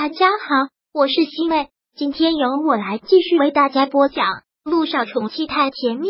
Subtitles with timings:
[0.00, 4.26] 大家好，我是西妹，今天由我来继续为大家播讲
[4.62, 6.06] 《路上宠妻太甜蜜》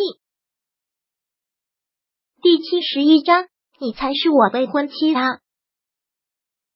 [2.42, 3.46] 第七十一章。
[3.78, 5.38] 你才是我未婚妻啊！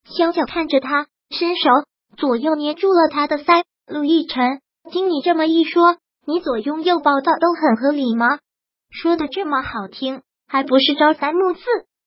[0.07, 1.69] 萧九看着他，伸手
[2.17, 3.63] 左右捏住了他的腮。
[3.87, 8.39] 陆亦辰，听你这么一说，你左拥右抱的都很合理吗？
[8.89, 11.61] 说的这么好听，还不是朝三暮四、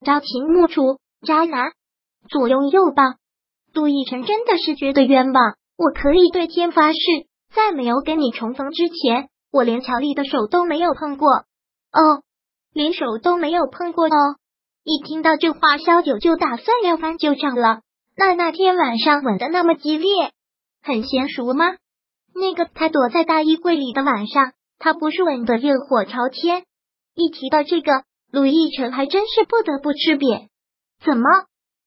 [0.04, 0.98] 朝秦暮楚？
[1.22, 1.74] 渣男，
[2.28, 3.04] 左拥右抱。
[3.76, 5.58] 陆亦辰真的是觉得冤枉。
[5.78, 6.98] 我可以对天发誓，
[7.54, 11.30] 在没有跟你重逢之前，我连乔丽的手都没有碰过。
[11.92, 12.24] 哦，
[12.72, 14.38] 连手都没有碰过哦。
[14.86, 17.82] 一听到这话，萧九就打算要翻旧账了。
[18.16, 20.32] 那那天晚上吻的那么激烈，
[20.82, 21.66] 很娴熟吗？
[22.34, 26.64] 那个他躲在大衣柜里的晚上，他不是吻的热火朝天？
[27.14, 30.48] 一提到这个，陆亦辰还真是不得不吃瘪。
[31.04, 31.24] 怎么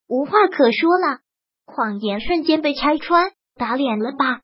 [0.07, 1.21] 无话可说了？
[1.69, 4.41] 谎言瞬间被拆穿，打脸了吧？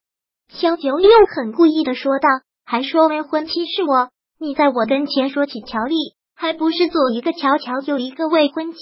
[0.49, 2.29] 萧九又很故意的说道
[2.65, 5.95] ：“还说未婚妻是我，你在我跟前说起乔丽。”
[6.37, 8.79] 还不是左一个乔乔，右一个未婚妻。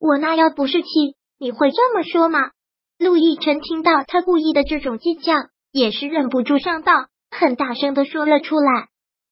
[0.00, 0.88] 我那要不是气，
[1.38, 2.40] 你会这么说吗？
[2.98, 5.32] 陆亦辰听到他故意的这种计较，
[5.70, 8.88] 也是忍不住上当，很大声的说了出来。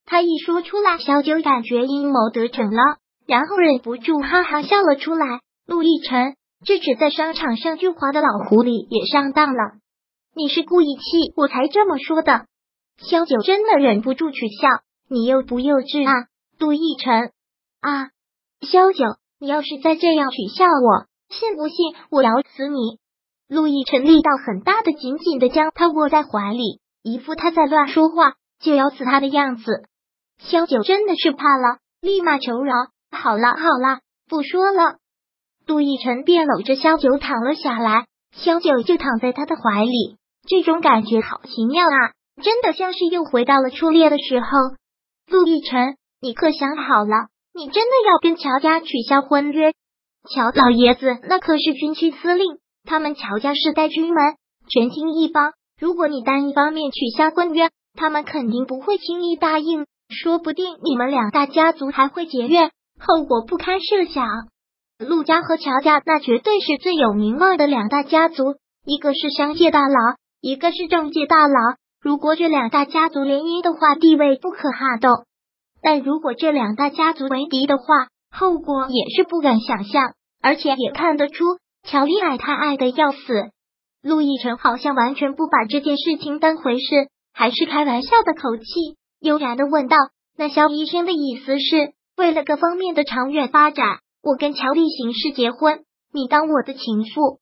[0.07, 5.41] 他一说出来，小九感觉阴谋得逞了，然后忍不住哈哈笑了出来。
[5.67, 9.80] 陆亦辰，这只在商场上就滑的老狐狸也上当了。
[10.34, 12.47] 你是故意气我才这么说的。
[12.98, 14.69] 萧九真的忍不住取笑，
[15.08, 17.33] 你幼不幼稚啊，陆亦辰。
[17.80, 18.11] 啊，
[18.61, 19.05] 萧九，
[19.39, 22.98] 你要是再这样取笑我，信不信我咬死你？
[23.48, 29.89] 陆亦辰力道很大的，紧紧的将他握在怀里，一副他在乱说话就咬死他的样子。
[30.39, 32.74] 萧九真的是怕了，立马求饶
[33.11, 34.98] ：“好了好了，不说了。”
[35.71, 40.17] 陆亦辰便搂着萧九躺了下来，萧九就躺在他的怀里，
[40.49, 42.11] 这种感觉好奇妙啊，
[42.43, 44.47] 真的像是又回到了初恋的时候。
[45.29, 47.29] 陆亦辰，你可想好了？
[47.55, 49.73] 你真的要跟乔家取消婚约？
[50.29, 54.35] 乔老爷子那可是军区司令，他们乔家世代军门，
[54.69, 55.53] 权倾一方。
[55.79, 64.27] 如果你单一方面取消婚约，他们肯定不会轻易答应，说不定你们两大家族还会结怨，后果不堪设想。
[65.00, 71.55] 陆家和乔家那绝对是最有名望的两大家族，一个是商界大佬，一个是政界大佬。
[72.02, 75.24] 如果这两大家族联姻的话，地位不可撼动。
[75.83, 77.84] 但如果这两大家族为敌的话，
[78.30, 80.12] 后果也是不敢想象。
[80.42, 81.44] 而且也看得出，
[81.82, 83.18] 乔丽爱他爱的要死。
[84.02, 88.64] 陆亦辰好像完全不把这件事情当回事，还是开玩笑的口气，
[89.20, 89.96] 悠然的问道
[90.36, 97.41] ：“那肖医生的意思是，为了各方面的长远发展，我跟乔丽行事结婚，你当我的情妇？”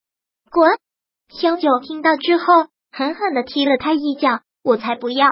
[0.50, 0.71] 滚！
[1.28, 2.44] 萧九听到之后，
[2.91, 4.41] 狠狠的踢了他一脚。
[4.65, 5.27] 我才不要！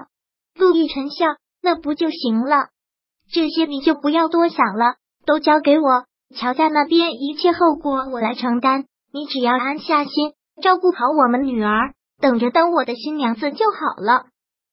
[0.54, 1.26] 陆亦辰笑
[1.60, 2.68] ：“那不就行了？”
[3.30, 4.94] 这些你就不要多想了，
[5.26, 6.06] 都交给我。
[6.34, 14.26] 乔家那边一切后果我来承担，你只要安下心，照顾好我们女儿，等着当我的新娘子就好了，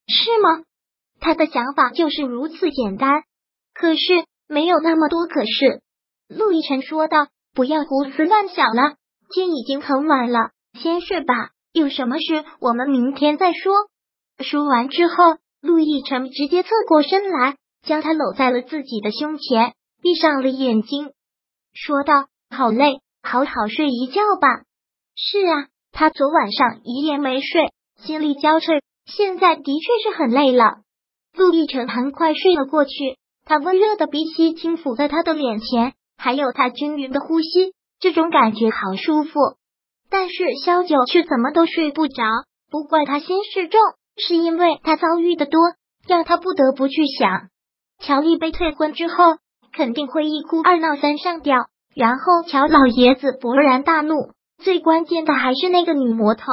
[0.07, 0.63] 是吗？
[1.19, 3.23] 他的想法就是如此简单。
[3.73, 5.81] 可是没有那么多可是。
[6.28, 8.95] 陆亦辰说道：“不要胡思乱想了，
[9.34, 11.50] 天已经很晚了，先睡吧。
[11.72, 13.73] 有什么事我们明天再说。”
[14.39, 15.16] 说完之后，
[15.62, 17.57] 陆亦辰直接侧过身来。
[17.85, 21.12] 将他搂在了自己的胸前，闭上了眼睛，
[21.73, 24.63] 说道：“好累，好好睡一觉吧。”
[25.19, 30.78] 是啊，他昨晚上一夜没睡，心力交瘁，现在的确是很累了。
[31.35, 39.31] 陆亦辰很快睡了过去，他温热的鼻息轻抚在他的脸前，还有他均匀的呼吸，这种感觉好舒服。
[40.09, 42.23] 但是萧九却怎么都睡不着，
[42.72, 43.81] 不怪他心事重，
[44.16, 45.59] 是因为他遭遇的多，
[46.07, 47.50] 让他不得不去想。
[48.00, 49.16] 乔丽被退婚之后，
[49.73, 54.31] 肯定会一哭二闹三上吊，然后乔老爷子勃然大怒。
[54.63, 56.45] 最关键的还是那个女魔头，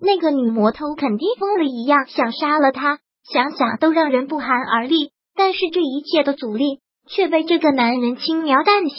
[0.00, 5.10] 那个女魔头肯定疯了一样想杀了他，想想都让人不寒而栗。
[5.34, 6.78] 但是这一切的阻力
[7.08, 8.94] 却被这个男人轻描淡写，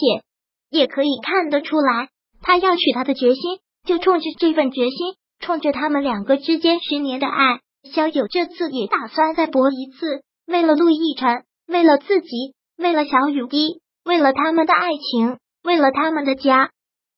[0.70, 2.08] 也可以看得出来，
[2.42, 7.60] 他要娶她的决心就冲着这份决心，冲着他们两个之间十年的爱。
[7.92, 11.44] 萧九这次也打算再搏一次，为了陆亦辰。
[11.68, 16.70] 为了自己，为了小雨滴，为了他们的爱情，为了他们的家，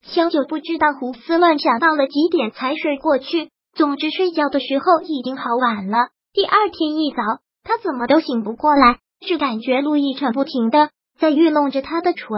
[0.02, 3.50] 萧九不知道胡思乱想到了几点才睡过去。
[3.74, 6.08] 总之，睡觉的时候已经好晚了。
[6.32, 7.18] 第二天一早，
[7.62, 12.28] 他怎么都醒不过来，只感觉陆亦辰不停的在愚弄着他的唇。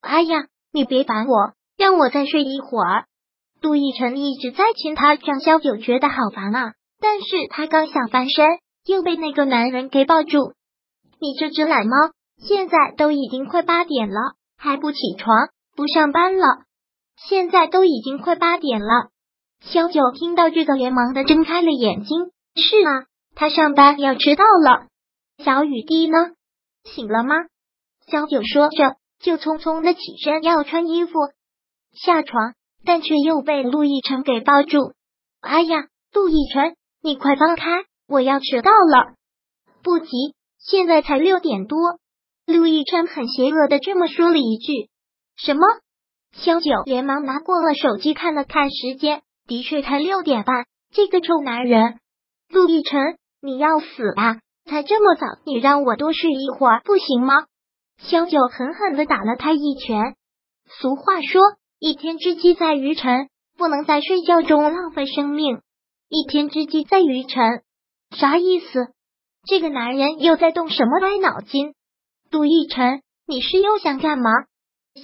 [0.00, 3.06] 哎呀，你别烦我，让我再睡一会儿。
[3.60, 6.72] 陆亦辰一直在亲他，让萧九觉得好烦啊。
[7.00, 8.46] 但是他刚想翻身，
[8.86, 10.52] 又被那个男人给抱住。
[11.18, 11.96] 你这只懒猫，
[12.38, 16.44] 现在都已经快八点了，还不起床，不上班了？
[17.16, 19.08] 现在都已经快八点了。
[19.60, 22.30] 萧九听到这个，连忙的睁开了眼睛。
[22.56, 24.86] 是啊，他上班要迟到了。
[25.38, 26.16] 小雨滴呢？
[26.84, 27.34] 醒了吗？
[28.06, 31.12] 萧九说着，就匆匆的起身要穿衣服
[31.92, 32.54] 下床，
[32.84, 34.92] 但却又被陆亦辰给抱住。
[35.40, 39.14] 哎呀，陆亦辰，你快放开，我要迟到了。
[39.82, 41.78] 不急，现在才六点多。
[42.46, 44.90] 陆亦辰很邪恶的这么说了一句。
[45.36, 45.62] 什么？
[46.32, 50.66] 萧九连忙拿过了手机看了看时间，的确才六点半。
[50.92, 51.98] 这个臭男人，
[52.48, 53.86] 陆亦辰，你要死
[54.16, 54.40] 啊！
[54.64, 57.34] 才这么早，你让我多睡一会儿不行吗？
[57.98, 60.16] 萧九狠狠的打了他一拳。
[60.80, 61.42] 俗话说，
[61.78, 63.28] 一天之计在于晨，
[63.58, 65.60] 不能在睡觉中浪费生命。
[66.08, 67.62] 一天之计在于晨，
[68.16, 68.88] 啥意思？
[69.46, 71.74] 这个男人又在动什么歪脑筋？
[72.30, 74.30] 杜奕晨，你是又想干嘛？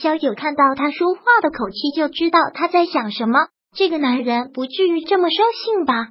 [0.01, 3.39] 萧九看到他说话的口气，就知道他在想什么。
[3.77, 6.09] 这个男人不至于这么生性吧？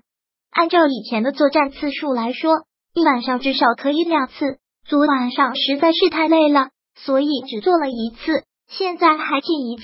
[0.52, 4.34] 按照以前的作战次数来说，一晚上至少可以两次。
[4.86, 8.44] 昨晚上实在是太累了，所以只做了一次。
[8.68, 9.84] 现在还进一次。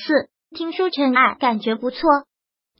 [0.55, 1.99] 听说陈爱感觉不错。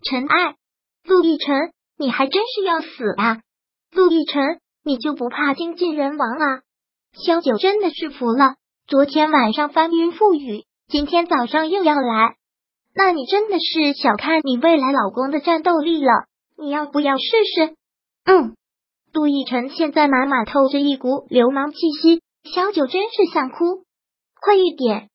[0.03, 0.55] 陈爱，
[1.03, 2.87] 陆亦辰，你还真是要死
[3.17, 3.41] 啊！
[3.91, 6.61] 陆亦辰，你就不怕精尽人亡啊？
[7.13, 8.55] 萧九真的是服了。
[8.87, 12.35] 昨天晚上翻云覆雨，今天早上又要来，
[12.95, 16.11] 那你真的是小看你未来老公的战斗力了。
[16.57, 17.23] 你要不要试
[17.55, 17.75] 试？
[18.25, 18.55] 嗯。
[19.15, 23.85] 杜奕辰现在满满透着一股流氓气息，小九真是想哭。
[24.41, 25.07] 快一点！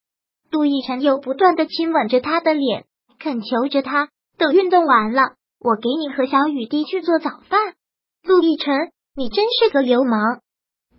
[0.50, 2.87] 杜奕辰又不断的亲吻着他的脸，
[3.19, 4.08] 恳求着他。
[4.38, 7.75] 等运动完了，我给你和小雨滴去做早饭。
[8.23, 8.75] 陆亦辰，
[9.14, 10.41] 你真是个流氓！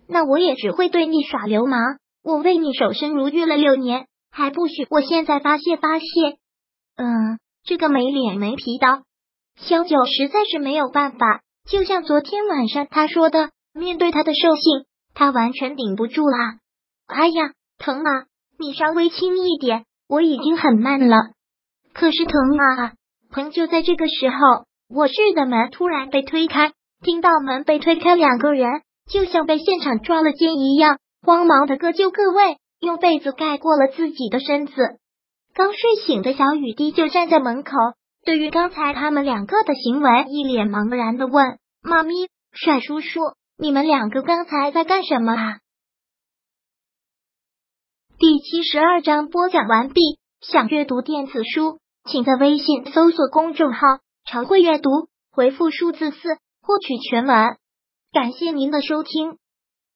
[0.06, 1.80] 那我也只会对你耍流氓。
[2.22, 6.06] 我为你守身如玉了六年，还不许我现在发泄发泄？
[6.94, 9.02] 嗯，这个没脸没皮的
[9.56, 11.40] 小九实在是没有办法。
[11.68, 16.58] 就像昨天晚上他说的，面对他的兽性，他完全顶不住啦！
[17.06, 18.26] 哎呀，疼啊！
[18.58, 21.16] 你稍微轻一点，我已经很慢了，
[21.94, 22.92] 可是疼啊！
[23.30, 23.50] 疼！
[23.50, 24.36] 就在这个时候，
[24.88, 26.72] 卧室的门突然被推开，
[27.02, 28.68] 听到门被推开，两个人
[29.10, 34.74] 就像被现场抓了奸一样，慌忙的各就各位，用被子盖过了自己的身子。
[35.54, 37.72] 刚睡醒的小雨滴就站在门口。
[38.24, 43.20] 对于刚才他们两个的行为，一脸茫然的问：“妈咪，帅叔叔，
[43.58, 45.58] 你们两个刚才在干什么啊？”
[48.18, 50.00] 第七十二章播讲完毕。
[50.40, 53.78] 想阅读电子书，请在微信搜索公众号
[54.26, 54.90] “常会阅读”，
[55.30, 56.18] 回复数字四
[56.60, 57.56] 获取全文。
[58.12, 59.38] 感谢您的收听。